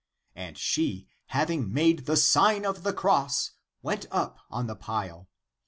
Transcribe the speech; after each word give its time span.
And 0.35 0.57
she, 0.57 1.07
having 1.27 1.71
made 1.71 2.07
the 2.07 2.17
sign 2.17 2.65
of 2.65 2.81
the 2.81 2.91
cross, 2.91 3.51
went 3.83 4.07
up 4.09 4.39
on 4.49 4.65
the 4.65 4.75
pile. 4.75 5.29